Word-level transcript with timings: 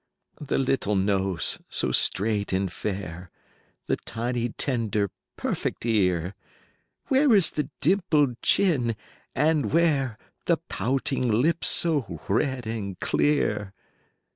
The 0.39 0.57
little 0.57 0.95
nose 0.95 1.59
so 1.69 1.91
straight 1.91 2.53
and 2.53 2.73
fair; 2.73 3.29
45 3.85 3.85
The 3.85 3.95
tiny 3.97 4.49
tender 4.49 5.11
perfect 5.37 5.85
ear; 5.85 6.33
Where 7.09 7.35
is 7.35 7.51
the 7.51 7.69
dimpled 7.81 8.41
chin 8.41 8.95
and 9.35 9.71
where 9.71 10.17
The 10.47 10.57
pouting 10.57 11.29
lips 11.29 11.67
so 11.67 12.19
red 12.27 12.65
and 12.65 12.99
clear? 12.99 13.73